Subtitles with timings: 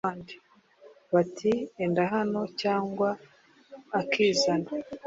[1.13, 1.51] bati
[1.83, 3.09] «enda hano», cyangwa
[3.99, 4.69] akizana